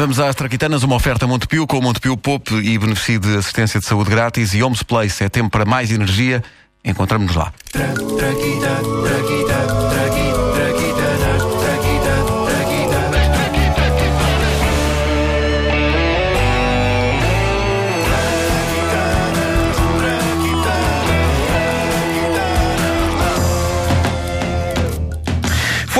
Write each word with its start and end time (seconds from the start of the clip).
Vamos 0.00 0.18
às 0.18 0.34
Traquitanas, 0.34 0.82
uma 0.82 0.96
oferta 0.96 1.26
Montepio 1.26 1.66
com 1.66 1.76
o 1.76 1.82
Montepio 1.82 2.16
Pop 2.16 2.54
e 2.54 2.78
beneficio 2.78 3.20
de 3.20 3.36
assistência 3.36 3.78
de 3.78 3.84
saúde 3.84 4.08
grátis 4.08 4.54
e 4.54 4.62
Homes 4.62 4.82
Place. 4.82 5.22
É 5.22 5.28
tempo 5.28 5.50
para 5.50 5.66
mais 5.66 5.90
energia. 5.90 6.42
Encontramos-nos 6.82 7.36
lá. 7.36 7.52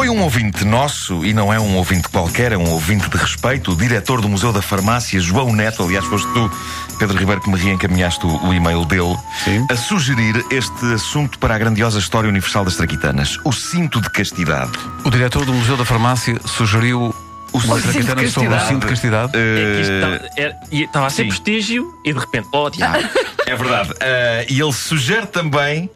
Foi 0.00 0.08
um 0.08 0.22
ouvinte 0.22 0.64
nosso, 0.64 1.26
e 1.26 1.34
não 1.34 1.52
é 1.52 1.60
um 1.60 1.76
ouvinte 1.76 2.08
qualquer, 2.08 2.52
é 2.52 2.56
um 2.56 2.70
ouvinte 2.70 3.06
de 3.10 3.18
respeito, 3.18 3.72
o 3.72 3.76
diretor 3.76 4.22
do 4.22 4.30
Museu 4.30 4.50
da 4.50 4.62
Farmácia, 4.62 5.20
João 5.20 5.52
Neto, 5.52 5.82
aliás, 5.82 6.06
foste 6.06 6.26
tu, 6.32 6.50
Pedro 6.98 7.18
Ribeiro, 7.18 7.42
que 7.42 7.50
me 7.50 7.58
reencaminhaste 7.58 8.24
o, 8.24 8.46
o 8.46 8.54
e-mail 8.54 8.86
dele, 8.86 9.14
Sim. 9.44 9.66
a 9.70 9.76
sugerir 9.76 10.42
este 10.50 10.86
assunto 10.94 11.38
para 11.38 11.54
a 11.54 11.58
grandiosa 11.58 11.98
história 11.98 12.30
universal 12.30 12.64
das 12.64 12.76
traquitanas: 12.76 13.36
o 13.44 13.52
cinto 13.52 14.00
de 14.00 14.08
castidade. 14.08 14.72
O 15.04 15.10
diretor 15.10 15.44
do 15.44 15.52
Museu 15.52 15.76
da 15.76 15.84
Farmácia 15.84 16.40
sugeriu 16.46 17.14
O 17.52 17.60
cinto 17.60 17.76
de 17.76 17.82
Traquitana 17.82 18.26
sobre 18.30 18.48
o 18.48 18.52
castidade. 18.52 18.68
cinto 18.68 18.80
de 18.80 18.86
castidade. 18.86 19.32
É 19.34 19.74
que 19.74 19.80
isto 19.82 19.92
Eh, 19.92 19.96
estava- 19.96 20.30
era- 20.38 20.56
e 20.72 20.82
estava 20.84 21.06
a 21.08 21.10
ser 21.10 21.22
sim. 21.24 21.28
prestígio 21.28 21.94
e 22.06 22.12
de 22.14 22.18
repente, 22.18 22.48
oh 22.54 22.70
diabo. 22.70 22.96
É 23.46 23.54
verdade. 23.54 23.90
Ah, 24.00 24.44
e 24.48 24.60
ele 24.62 24.72
sugere 24.72 25.26
também 25.26 25.90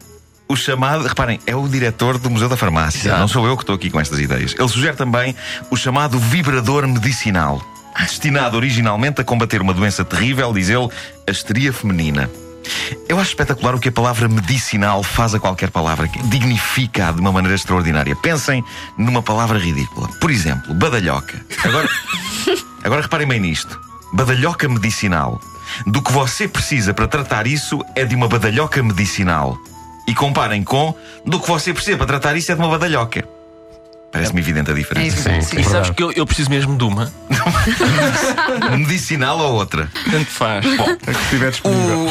o 0.47 0.55
chamado. 0.55 1.07
Reparem, 1.07 1.39
é 1.45 1.55
o 1.55 1.67
diretor 1.67 2.17
do 2.17 2.29
Museu 2.29 2.49
da 2.49 2.57
Farmácia. 2.57 3.09
Exato. 3.09 3.19
Não 3.19 3.27
sou 3.27 3.45
eu 3.47 3.55
que 3.55 3.63
estou 3.63 3.75
aqui 3.75 3.89
com 3.89 3.99
estas 3.99 4.19
ideias. 4.19 4.55
Ele 4.57 4.67
sugere 4.67 4.95
também 4.95 5.35
o 5.69 5.75
chamado 5.75 6.19
vibrador 6.19 6.87
medicinal. 6.87 7.61
Destinado 7.97 8.57
originalmente 8.57 9.21
a 9.21 9.23
combater 9.23 9.61
uma 9.61 9.73
doença 9.73 10.03
terrível, 10.03 10.51
diz 10.53 10.69
ele, 10.69 10.89
a 11.27 11.31
histeria 11.31 11.71
feminina. 11.71 12.29
Eu 13.07 13.19
acho 13.19 13.29
espetacular 13.29 13.75
o 13.75 13.79
que 13.79 13.89
a 13.89 13.91
palavra 13.91 14.27
medicinal 14.27 15.01
faz 15.03 15.33
a 15.33 15.39
qualquer 15.39 15.69
palavra, 15.69 16.07
que 16.07 16.21
dignifica 16.23 17.13
de 17.13 17.21
uma 17.21 17.31
maneira 17.31 17.55
extraordinária. 17.55 18.15
Pensem 18.15 18.63
numa 18.97 19.21
palavra 19.21 19.57
ridícula. 19.57 20.09
Por 20.19 20.31
exemplo, 20.31 20.73
badalhoca. 20.73 21.39
Agora, 21.63 21.87
agora 22.83 23.01
reparem 23.01 23.27
bem 23.27 23.39
nisto. 23.39 23.79
Badalhoca 24.13 24.67
medicinal. 24.67 25.39
Do 25.87 26.01
que 26.01 26.11
você 26.11 26.47
precisa 26.47 26.93
para 26.93 27.07
tratar 27.07 27.47
isso 27.47 27.83
é 27.95 28.03
de 28.03 28.15
uma 28.15 28.27
badalhoca 28.27 28.81
medicinal. 28.81 29.57
E 30.07 30.13
comparem 30.13 30.63
com 30.63 30.93
do 31.25 31.39
que 31.39 31.47
você 31.47 31.73
precisa 31.73 31.97
para 31.97 32.05
tratar 32.05 32.35
isso 32.35 32.51
é 32.51 32.55
de 32.55 32.61
uma 32.61 32.69
badalhoca. 32.69 33.34
Parece-me 34.15 34.39
evidente 34.39 34.71
a 34.71 34.73
diferença. 34.73 35.17
Sim, 35.17 35.37
E 35.39 35.41
sabes 35.41 35.65
verdade. 35.65 35.93
que 35.93 36.03
eu, 36.03 36.11
eu 36.13 36.25
preciso 36.25 36.49
mesmo 36.49 36.77
de 36.77 36.83
uma. 36.85 37.11
Medicinal 38.77 39.37
ou 39.39 39.53
outra? 39.55 39.89
Tanto 40.09 40.25
faz. 40.29 40.65
Bom, 40.77 40.83
A 40.89 40.95
que 41.13 41.21
estiver 41.23 41.51
disponível. 41.51 42.07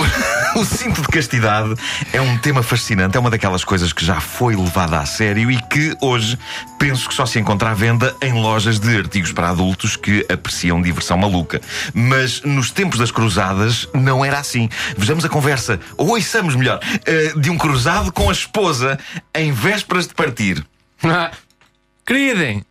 O, 0.55 0.61
o 0.61 0.65
cinto 0.67 1.01
de 1.01 1.09
castidade 1.09 1.75
é 2.13 2.21
um 2.21 2.37
tema 2.39 2.63
fascinante, 2.63 3.17
é 3.17 3.21
uma 3.21 3.31
daquelas 3.31 3.65
coisas 3.65 3.93
que 3.93 4.05
já 4.05 4.21
foi 4.21 4.55
levada 4.55 4.99
a 4.99 5.07
sério 5.07 5.51
e 5.51 5.61
que 5.63 5.97
hoje 6.01 6.39
penso 6.79 7.09
que 7.09 7.15
só 7.15 7.25
se 7.25 7.39
encontra 7.39 7.71
à 7.71 7.75
venda 7.75 8.15
em 8.21 8.35
lojas 8.35 8.79
de 8.79 8.97
artigos 8.97 9.33
para 9.33 9.49
adultos 9.49 9.97
que 9.97 10.27
apreciam 10.31 10.83
diversão 10.83 11.17
maluca. 11.17 11.61
Mas 11.95 12.43
nos 12.43 12.71
tempos 12.71 12.99
das 12.99 13.11
cruzadas 13.11 13.89
não 13.95 14.23
era 14.25 14.39
assim. 14.39 14.69
Vejamos 14.97 15.25
a 15.25 15.29
conversa, 15.31 15.81
ou 15.97 16.11
ouçamos 16.11 16.55
melhor, 16.55 16.81
eh, 17.07 17.33
de 17.37 17.49
um 17.49 17.57
cruzado 17.57 18.13
com 18.13 18.29
a 18.29 18.33
esposa 18.33 18.99
em 19.35 19.53
vésperas 19.53 20.07
de 20.07 20.15
partir. 20.15 20.65
Querida, 22.07 22.65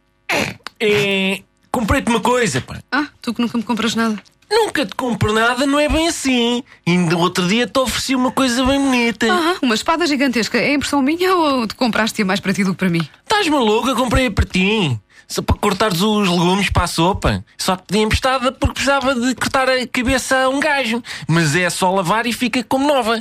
é, 0.80 1.42
comprei-te 1.72 2.09
uma 2.09 2.20
coisa, 2.20 2.62
pá. 2.62 2.80
Ah, 2.92 3.08
tu 3.22 3.34
que 3.34 3.42
nunca 3.42 3.58
me 3.58 3.64
compras 3.64 3.95
nada. 3.95 4.22
Nunca 4.50 4.86
te 4.86 4.95
compro 4.95 5.34
nada, 5.34 5.66
não 5.66 5.80
é 5.80 5.90
bem 5.90 6.08
assim. 6.08 6.64
Ainda 6.86 7.17
outro 7.17 7.48
dia 7.48 7.66
te 7.66 7.80
ofereci 7.80 8.14
uma 8.14 8.31
coisa 8.31 8.64
bem 8.64 8.80
bonita. 8.80 9.25
Ah, 9.31 9.56
uma 9.64 9.73
espada 9.73 10.06
gigantesca. 10.06 10.59
É 10.59 10.73
impressão 10.75 11.02
minha 11.02 11.35
ou 11.35 11.66
tu 11.66 11.75
compraste-a 11.75 12.24
mais 12.24 12.40
para 12.40 12.53
ti 12.53 12.63
do 12.63 12.72
que 12.72 12.78
para 12.78 12.90
mim? 12.90 13.02
Estás 13.24 13.47
maluca? 13.47 13.96
Comprei 13.96 14.30
para 14.30 14.46
ti. 14.46 15.00
Só 15.28 15.41
para 15.41 15.57
cortares 15.57 16.02
os 16.02 16.30
legumes 16.30 16.69
para 16.69 16.84
a 16.84 16.88
sopa. 16.88 17.44
Só 17.57 17.75
te 17.75 17.84
pedi 17.88 18.03
emprestada 18.03 18.52
porque 18.52 18.75
precisava 18.75 19.16
de 19.16 19.34
cortar 19.34 19.68
a 19.68 19.88
cabeça 19.88 20.44
a 20.44 20.50
um 20.50 20.59
gajo. 20.59 21.02
Mas 21.28 21.56
é 21.56 21.68
só 21.72 21.90
lavar 21.90 22.28
e 22.28 22.34
fica 22.34 22.63
como 22.63 22.88
nova. 22.88 23.19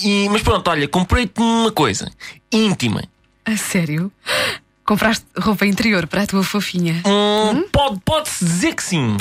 E, 0.00 0.28
mas 0.28 0.42
pronto, 0.42 0.68
olha, 0.70 0.86
comprei-te 0.86 1.40
uma 1.40 1.72
coisa 1.72 2.08
íntima. 2.52 3.02
A 3.44 3.56
sério? 3.56 4.12
Compraste 4.88 5.26
roupa 5.38 5.66
interior 5.66 6.06
para 6.06 6.22
a 6.22 6.26
tua 6.26 6.42
fofinha? 6.42 7.02
Hum, 7.04 7.68
Pode, 7.70 8.00
pode-se 8.06 8.42
dizer 8.42 8.74
que 8.74 8.82
sim. 8.82 9.18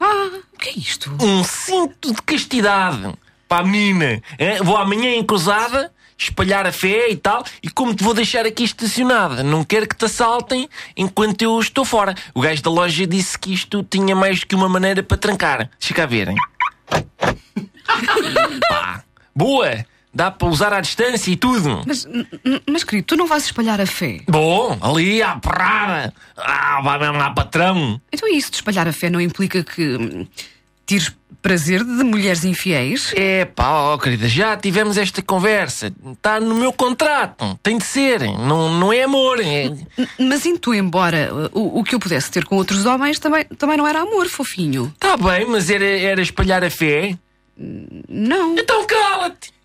Ah, 0.00 0.30
o 0.50 0.56
que 0.56 0.70
é 0.70 0.72
isto? 0.78 1.14
Um 1.20 1.44
cinto 1.44 2.14
de 2.14 2.22
castidade 2.22 3.12
para 3.46 3.66
a 3.66 3.68
hein? 3.68 4.22
Vou 4.64 4.78
amanhã 4.78 5.10
em 5.10 5.22
cruzada 5.22 5.92
espalhar 6.16 6.66
a 6.66 6.72
fé 6.72 7.10
e 7.10 7.16
tal. 7.18 7.44
E 7.62 7.68
como 7.68 7.94
te 7.94 8.02
vou 8.02 8.14
deixar 8.14 8.46
aqui 8.46 8.64
estacionada, 8.64 9.42
não 9.42 9.62
quero 9.62 9.86
que 9.86 9.94
te 9.94 10.06
assaltem 10.06 10.70
enquanto 10.96 11.42
eu 11.42 11.60
estou 11.60 11.84
fora. 11.84 12.14
O 12.32 12.40
gajo 12.40 12.62
da 12.62 12.70
loja 12.70 13.06
disse 13.06 13.38
que 13.38 13.52
isto 13.52 13.82
tinha 13.82 14.16
mais 14.16 14.40
do 14.40 14.46
que 14.46 14.54
uma 14.54 14.70
maneira 14.70 15.02
para 15.02 15.18
trancar. 15.18 15.68
Deixa 15.78 15.92
cá 15.92 16.06
verem. 16.06 16.34
Pá, 18.70 19.04
boa! 19.36 19.84
Dá 20.18 20.32
para 20.32 20.48
usar 20.48 20.72
à 20.72 20.80
distância 20.80 21.30
e 21.30 21.36
tudo. 21.36 21.80
Mas, 21.86 22.04
mas 22.68 22.82
querido, 22.82 23.06
tu 23.06 23.16
não 23.16 23.28
vais 23.28 23.44
espalhar 23.44 23.80
a 23.80 23.86
fé. 23.86 24.18
Bom, 24.26 24.76
ali 24.80 25.22
à 25.22 25.36
porrada. 25.36 26.12
Ah, 26.36 26.80
vai 26.82 26.98
mesmo 26.98 27.18
lá, 27.18 27.30
patrão. 27.30 28.00
Então 28.10 28.28
isso 28.28 28.50
de 28.50 28.56
espalhar 28.56 28.88
a 28.88 28.92
fé 28.92 29.08
não 29.08 29.20
implica 29.20 29.62
que 29.62 29.94
hum, 29.94 30.26
tires 30.84 31.14
prazer 31.40 31.84
de 31.84 32.02
mulheres 32.02 32.44
infiéis? 32.44 33.12
É 33.14 33.44
pá, 33.44 33.70
ó 33.70 33.96
querida, 33.96 34.26
já 34.26 34.56
tivemos 34.56 34.98
esta 34.98 35.22
conversa. 35.22 35.94
Está 36.12 36.40
no 36.40 36.56
meu 36.56 36.72
contrato. 36.72 37.56
Tem 37.62 37.78
de 37.78 37.84
ser. 37.84 38.22
Não, 38.22 38.72
não 38.76 38.92
é 38.92 39.04
amor. 39.04 39.38
É... 39.38 39.70
Mas 40.18 40.44
indo 40.44 40.74
embora, 40.74 41.30
o, 41.52 41.78
o 41.78 41.84
que 41.84 41.94
eu 41.94 42.00
pudesse 42.00 42.28
ter 42.28 42.44
com 42.44 42.56
outros 42.56 42.86
homens 42.86 43.20
também, 43.20 43.44
também 43.56 43.76
não 43.76 43.86
era 43.86 44.00
amor, 44.00 44.26
fofinho. 44.26 44.92
Tá 44.98 45.16
bem, 45.16 45.46
mas 45.46 45.70
era, 45.70 45.86
era 45.86 46.20
espalhar 46.20 46.64
a 46.64 46.70
fé. 46.70 47.16
Não. 47.56 48.58
Então 48.58 48.84
cala-te. 48.84 49.56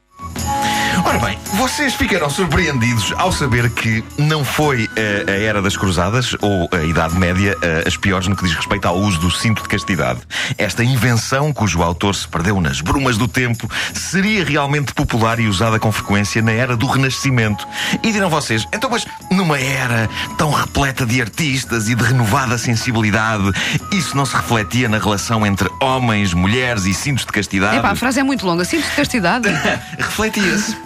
Ora 1.05 1.17
bem, 1.19 1.37
vocês 1.55 1.95
ficarão 1.95 2.29
surpreendidos 2.29 3.13
ao 3.17 3.31
saber 3.31 3.69
que 3.69 4.03
não 4.17 4.45
foi 4.45 4.89
eh, 4.95 5.25
a 5.27 5.31
era 5.31 5.61
das 5.61 5.75
cruzadas 5.75 6.35
ou 6.41 6.69
a 6.71 6.83
Idade 6.83 7.15
Média 7.17 7.57
eh, 7.61 7.83
as 7.85 7.97
piores 7.97 8.27
no 8.27 8.35
que 8.35 8.43
diz 8.43 8.53
respeito 8.53 8.87
ao 8.87 8.97
uso 8.97 9.19
do 9.19 9.29
cinto 9.29 9.63
de 9.63 9.69
castidade. 9.69 10.21
Esta 10.57 10.83
invenção, 10.83 11.51
cujo 11.51 11.81
autor 11.81 12.15
se 12.15 12.27
perdeu 12.27 12.61
nas 12.61 12.79
brumas 12.79 13.17
do 13.17 13.27
tempo, 13.27 13.69
seria 13.93 14.45
realmente 14.45 14.93
popular 14.93 15.39
e 15.39 15.47
usada 15.47 15.79
com 15.79 15.91
frequência 15.91 16.41
na 16.41 16.51
era 16.51 16.77
do 16.77 16.85
Renascimento. 16.85 17.67
E 18.01 18.11
dirão 18.11 18.29
vocês, 18.29 18.67
então, 18.71 18.89
mas 18.89 19.05
numa 19.31 19.59
era 19.59 20.09
tão 20.37 20.51
repleta 20.51 21.05
de 21.05 21.21
artistas 21.21 21.89
e 21.89 21.95
de 21.95 22.03
renovada 22.03 22.57
sensibilidade, 22.57 23.51
isso 23.91 24.15
não 24.15 24.25
se 24.25 24.35
refletia 24.35 24.87
na 24.87 24.99
relação 24.99 25.45
entre 25.45 25.69
homens, 25.81 26.33
mulheres 26.33 26.85
e 26.85 26.93
cintos 26.93 27.25
de 27.25 27.31
castidade? 27.31 27.77
Epá, 27.77 27.91
a 27.91 27.95
frase 27.95 28.19
é 28.19 28.23
muito 28.23 28.45
longa. 28.45 28.63
Sinto 28.63 28.87
de 28.87 28.95
castidade. 28.95 29.49
Refletia-se, 30.13 30.77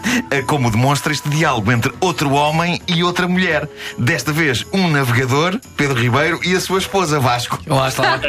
como 0.46 0.72
demonstra 0.72 1.12
este 1.12 1.28
diálogo 1.28 1.70
entre 1.70 1.94
outro 2.00 2.32
homem 2.32 2.82
e 2.88 3.04
outra 3.04 3.28
mulher. 3.28 3.68
Desta 3.98 4.32
vez, 4.32 4.66
um 4.72 4.88
navegador, 4.88 5.60
Pedro 5.76 6.00
Ribeiro, 6.00 6.40
e 6.46 6.56
a 6.56 6.62
sua 6.62 6.80
esposa, 6.80 7.20
Vasco, 7.20 7.60
Lá 7.68 7.90
está. 7.90 8.22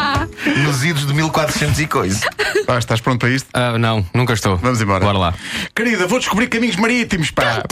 nos 0.64 0.82
idos 0.82 1.06
de 1.06 1.12
1400 1.12 1.78
e 1.78 1.86
coisa. 1.86 2.26
Ah, 2.66 2.78
estás 2.78 3.02
pronto 3.02 3.20
para 3.20 3.28
isto? 3.28 3.46
Ah, 3.52 3.76
não, 3.76 4.02
nunca 4.14 4.32
estou. 4.32 4.56
Vamos 4.56 4.80
embora. 4.80 5.04
Bora 5.04 5.18
lá. 5.18 5.34
Querida, 5.74 6.06
vou 6.06 6.18
descobrir 6.18 6.46
caminhos 6.46 6.76
marítimos, 6.76 7.30
pá. 7.30 7.62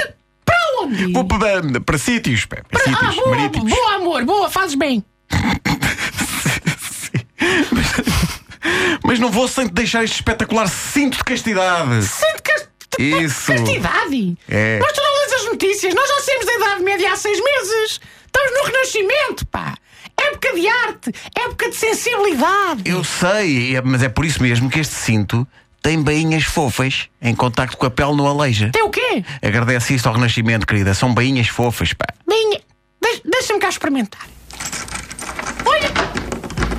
Para 0.44 0.58
onde? 0.82 1.10
Vou 1.10 1.24
para, 1.24 1.80
para 1.80 1.96
sítios, 1.96 2.44
pá. 2.44 2.58
Para 2.70 2.84
sítios 2.84 3.16
marítimos. 3.26 3.72
boa, 3.72 3.94
amor, 3.94 4.24
boa, 4.26 4.50
fazes 4.50 4.74
bem. 4.74 5.02
Mas 9.02 9.18
não 9.18 9.30
vou 9.30 9.46
sem 9.48 9.66
te 9.68 9.74
deixar 9.74 10.04
este 10.04 10.16
espetacular 10.16 10.68
cinto 10.68 11.18
de 11.18 11.24
castidade. 11.24 12.02
Sente 12.02 12.33
Isso. 12.98 13.52
castidade. 13.52 14.36
É. 14.48 14.78
Mas 14.80 14.92
tu 14.92 15.00
não 15.02 15.20
lês 15.20 15.32
as 15.32 15.44
notícias, 15.46 15.94
nós 15.94 16.08
já 16.08 16.20
saímos 16.20 16.46
da 16.46 16.54
Idade 16.54 16.82
Média 16.82 17.12
há 17.12 17.16
seis 17.16 17.38
meses. 17.42 18.00
Estamos 18.26 18.52
no 18.58 18.64
Renascimento, 18.66 19.46
pá. 19.46 19.74
Época 20.16 20.52
de 20.54 20.68
arte, 20.68 21.12
época 21.36 21.70
de 21.70 21.76
sensibilidade. 21.76 22.82
Eu 22.84 23.02
sei, 23.04 23.76
é- 23.76 23.82
mas 23.82 24.02
é 24.02 24.08
por 24.08 24.24
isso 24.24 24.40
mesmo 24.42 24.70
que 24.70 24.78
este 24.80 24.94
cinto 24.94 25.46
tem 25.82 26.00
bainhas 26.00 26.44
fofas 26.44 27.08
em 27.20 27.34
contacto 27.34 27.76
com 27.76 27.84
a 27.86 27.90
pele 27.90 28.14
no 28.14 28.26
aleija. 28.26 28.70
Tem 28.72 28.82
o 28.82 28.90
quê? 28.90 29.24
Agradece 29.42 29.94
isto 29.94 30.06
ao 30.08 30.14
Renascimento, 30.14 30.66
querida. 30.66 30.94
São 30.94 31.12
bainhas 31.12 31.48
fofas, 31.48 31.92
pá. 31.92 32.06
Bem, 32.26 32.50
de- 32.50 33.22
deixa-me 33.24 33.58
cá 33.60 33.68
experimentar. 33.68 34.26
Olha, 35.66 35.90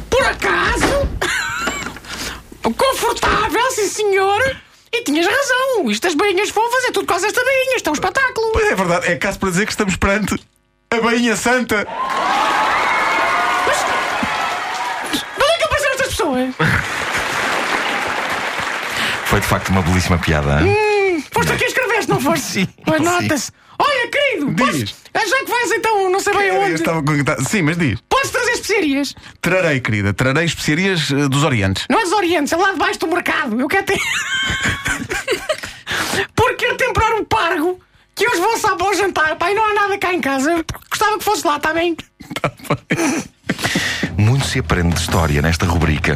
por 0.10 0.24
acaso, 0.24 1.10
confortável, 2.76 3.72
sim 3.72 3.88
senhor. 3.90 4.56
E 4.98 5.04
tinhas 5.04 5.26
razão, 5.26 5.90
isto 5.92 6.04
das 6.04 6.16
bainhas 6.16 6.50
fofas 6.50 6.84
é 6.86 6.88
tudo 6.92 7.02
por 7.06 7.14
causa 7.14 7.26
desta 7.28 7.44
bainha, 7.44 7.76
isto 7.76 7.88
é 7.88 7.92
um 7.92 7.94
espetáculo. 7.94 8.52
Pois 8.54 8.72
é 8.72 8.76
verdade, 8.76 9.08
é 9.12 9.16
caso 9.18 9.40
para 9.40 9.50
dizer 9.50 9.66
que 9.66 9.72
estamos 9.72 9.96
perante 9.98 10.36
a 10.92 11.02
bainha 11.02 11.36
santa. 11.36 11.86
pessoas. 16.08 16.54
Foi 19.26 19.40
de 19.42 19.48
facto 19.48 19.70
uma 19.70 19.82
belíssima 19.82 20.18
piada. 20.18 20.62
hein? 20.62 21.24
Foste 21.32 21.52
aqui 21.52 21.64
a 21.66 21.68
escrever, 21.68 22.08
não 22.08 22.20
foste? 22.22 22.46
Sim, 22.46 22.68
Pois 22.86 23.02
nota-se. 23.02 23.52
Olha, 23.78 24.08
querido, 24.10 24.52
Diz. 24.54 24.66
podes- 24.66 24.96
ah, 25.14 25.26
já 25.28 25.38
que 25.40 25.52
vais 25.52 25.72
então, 25.74 26.10
não 26.10 26.20
sei 26.22 26.34
bem 26.34 26.48
Eu 26.48 26.62
aonde, 26.62 26.74
estava 26.76 27.04
com- 27.04 27.44
Sim, 27.44 27.64
mas 27.64 27.78
diz. 27.78 28.00
podes 28.08 28.32
trazer 28.32 28.52
especiarias. 28.52 29.14
Trarei, 29.42 29.82
querida, 29.82 30.14
trarei 30.14 30.46
especiarias 30.46 31.12
eh, 31.12 31.28
dos 31.28 31.44
Orientes. 31.44 31.86
Não 31.90 32.00
é 32.00 32.04
dos 32.04 32.14
Orientes, 32.14 32.54
é 32.54 32.56
lá 32.56 32.72
debaixo 32.72 33.00
do 33.00 33.08
mercado. 33.08 33.60
Eu 33.60 33.68
quero 33.68 33.86
ter. 33.86 34.00
Porque 36.36 36.66
quero 36.66 36.78
temperar 36.78 37.14
um 37.14 37.26
pargo 37.26 37.80
que 38.16 38.28
hoje 38.28 38.40
vou 38.40 38.58
só 38.58 38.76
para 38.76 38.88
o 38.88 38.94
jantar, 38.94 39.38
e 39.42 39.54
não 39.54 39.70
há 39.70 39.74
nada 39.74 39.98
cá 39.98 40.14
em 40.14 40.22
casa. 40.22 40.64
Gostava 40.90 41.18
que 41.18 41.24
fosse 41.24 41.46
lá, 41.46 41.58
está 41.58 41.74
bem? 41.74 41.98
Muito 44.18 44.46
se 44.46 44.60
aprende 44.60 44.96
de 44.96 45.02
história 45.02 45.42
nesta 45.42 45.66
rubrica. 45.66 46.16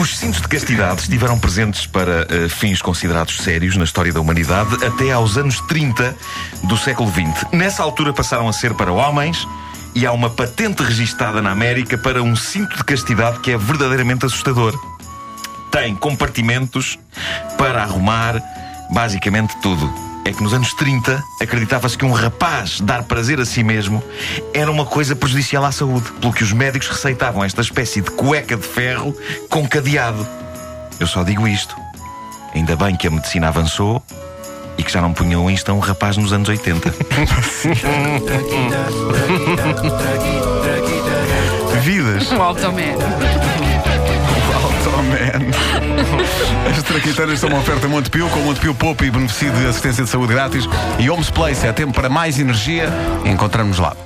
Os 0.00 0.16
cintos 0.16 0.40
de 0.40 0.48
castidade 0.48 1.02
estiveram 1.02 1.38
presentes 1.38 1.86
para 1.86 2.26
eh, 2.28 2.48
fins 2.48 2.80
considerados 2.80 3.36
sérios 3.36 3.76
na 3.76 3.84
história 3.84 4.12
da 4.12 4.20
humanidade 4.20 4.84
até 4.84 5.12
aos 5.12 5.36
anos 5.36 5.60
30 5.62 6.16
do 6.64 6.76
século 6.76 7.10
XX. 7.10 7.52
Nessa 7.52 7.82
altura 7.82 8.12
passaram 8.12 8.48
a 8.48 8.52
ser 8.52 8.74
para 8.74 8.92
homens 8.92 9.46
e 9.94 10.06
há 10.06 10.12
uma 10.12 10.30
patente 10.30 10.82
registada 10.82 11.42
na 11.42 11.50
América 11.50 11.98
para 11.98 12.22
um 12.22 12.34
cinto 12.34 12.76
de 12.76 12.84
castidade 12.84 13.40
que 13.40 13.50
é 13.50 13.56
verdadeiramente 13.56 14.24
assustador. 14.24 14.74
Tem 15.72 15.96
compartimentos 15.96 16.96
para 17.58 17.82
arrumar 17.82 18.40
basicamente 18.90 19.56
tudo. 19.60 19.92
É 20.24 20.32
que 20.32 20.40
nos 20.42 20.54
anos 20.54 20.72
30 20.74 21.20
acreditava-se 21.40 21.98
que 21.98 22.04
um 22.04 22.12
rapaz 22.12 22.80
dar 22.80 23.02
prazer 23.02 23.40
a 23.40 23.44
si 23.44 23.64
mesmo 23.64 24.00
era 24.54 24.70
uma 24.70 24.84
coisa 24.84 25.16
prejudicial 25.16 25.64
à 25.64 25.72
saúde, 25.72 26.12
pelo 26.20 26.32
que 26.32 26.44
os 26.44 26.52
médicos 26.52 26.86
receitavam 26.88 27.42
esta 27.42 27.60
espécie 27.60 28.00
de 28.02 28.12
cueca 28.12 28.56
de 28.56 28.64
ferro 28.64 29.12
com 29.48 29.66
cadeado. 29.66 30.24
Eu 31.00 31.08
só 31.08 31.24
digo 31.24 31.48
isto. 31.48 31.74
Ainda 32.54 32.76
bem 32.76 32.94
que 32.94 33.08
a 33.08 33.10
medicina 33.10 33.48
avançou 33.48 34.00
e 34.76 34.82
que 34.82 34.92
já 34.92 35.00
não 35.00 35.14
punham 35.14 35.50
isto 35.50 35.70
a 35.70 35.74
um 35.74 35.80
rapaz 35.80 36.18
nos 36.18 36.32
anos 36.32 36.48
80. 36.48 36.92
Vidas. 41.82 42.30
O 42.30 42.40
Automan. 42.40 42.94
Automan. 45.02 45.50
As 46.70 46.82
traquiteiras 46.82 47.40
são 47.40 47.48
uma 47.48 47.58
oferta 47.58 47.88
Montepio, 47.88 48.28
com 48.28 48.40
Montepio 48.40 48.74
Poupa 48.74 49.04
e 49.04 49.10
beneficio 49.10 49.50
de 49.52 49.66
assistência 49.66 50.04
de 50.04 50.10
saúde 50.10 50.32
grátis. 50.32 50.68
E 50.98 51.10
Homes 51.10 51.30
Place 51.30 51.66
é 51.66 51.72
tempo 51.72 51.92
para 51.92 52.08
mais 52.08 52.38
energia. 52.38 52.88
Encontramos 53.24 53.78
lá. 53.78 53.96